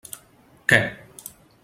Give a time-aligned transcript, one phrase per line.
[0.73, 0.79] Què?